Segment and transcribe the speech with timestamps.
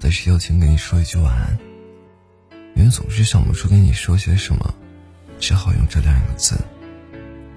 [0.00, 1.58] 在睡觉前跟你说一句晚安，
[2.74, 4.74] 因为总是想不出跟你说些什么，
[5.38, 6.56] 只好用这两个字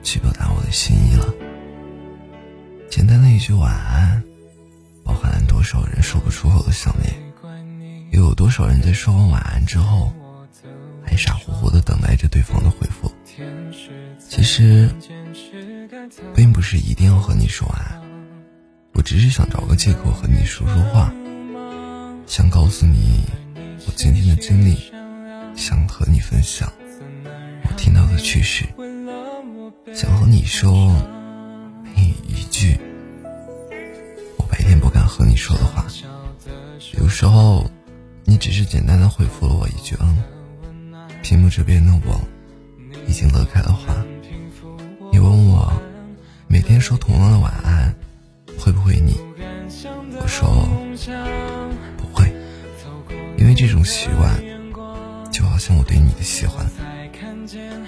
[0.03, 1.33] 去表达我的心意了。
[2.89, 4.21] 简单的一句晚安，
[5.05, 7.15] 包含了多少人说不出口的想念，
[8.11, 10.11] 又有多少人在说完晚安之后，
[11.01, 13.09] 还傻乎乎的等待着对方的回复。
[14.19, 14.89] 其实，
[16.35, 18.01] 并不是一定要和你说晚安，
[18.91, 21.09] 我只是想找个借口和你说说话，
[22.33, 23.23] 想告诉你
[23.85, 24.91] 我今天的经历，
[25.55, 26.67] 想和你分享
[27.63, 28.65] 我听到的趣事，
[29.93, 30.91] 想和你说
[31.83, 32.11] 每。
[32.27, 32.75] 一句
[34.37, 35.85] 我白天不敢和你说的话，
[36.97, 37.69] 有时候
[38.23, 40.17] 你只是简单的回复了我一句“嗯”，
[41.21, 42.19] 屏幕这边的我
[43.07, 43.93] 已经乐开了花。
[45.11, 45.71] 你问我
[46.47, 47.93] 每天说同样的晚安
[48.57, 49.15] 会不会腻？
[50.19, 50.67] 我说，
[53.55, 54.41] 这种习惯
[55.31, 56.65] 就好像我对你的喜欢，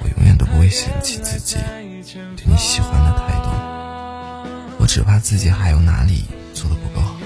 [0.02, 3.50] 我永远都不会嫌弃自己对你喜欢的态度。
[4.78, 7.18] 我只怕自己还有哪里做的不够好，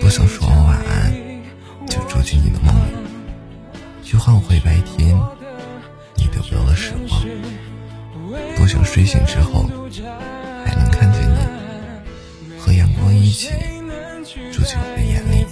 [0.00, 1.12] 多想说晚安
[1.86, 2.94] 就住进你的梦里，
[4.02, 5.14] 去换回白天
[6.16, 7.22] 你得不到的时光。
[8.56, 9.68] 多想睡醒之后
[10.64, 13.50] 还能看见你，和阳光一起
[14.50, 15.44] 住进我的眼里。